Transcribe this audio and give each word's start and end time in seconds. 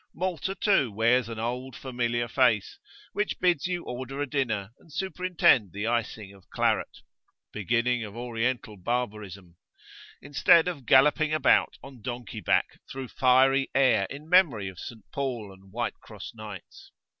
Malta, 0.15 0.55
too, 0.55 0.91
wears 0.91 1.29
an 1.29 1.37
old 1.37 1.75
familiar 1.75 2.27
face, 2.27 2.79
which 3.13 3.37
bids 3.39 3.67
you 3.67 3.83
order 3.85 4.19
a 4.19 4.25
dinner 4.25 4.71
and 4.79 4.91
superintend 4.91 5.71
the 5.73 5.85
iceing 5.85 6.33
of 6.35 6.49
claret 6.49 7.01
(beginning 7.53 8.03
of 8.03 8.15
Oriental 8.15 8.77
barbarism), 8.77 9.57
instead 10.19 10.67
of 10.67 10.87
galloping 10.87 11.35
about 11.35 11.77
on 11.83 12.01
donkey 12.01 12.41
back 12.41 12.79
through 12.89 13.09
fiery 13.09 13.69
air 13.75 14.07
in 14.09 14.27
memory 14.27 14.67
of 14.69 14.79
St. 14.79 15.05
Paul 15.11 15.51
and 15.53 15.71
White 15.71 15.99
Cross 15.99 16.33
Knights. 16.33 16.89